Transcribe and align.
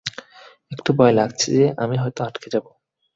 একটু 0.71 0.89
ভয় 0.93 1.13
লাগছে 1.13 1.47
যে, 1.57 1.65
আমি 1.77 1.95
হয়তো 1.97 2.19
আটকে 2.23 2.47
যাব। 2.53 2.65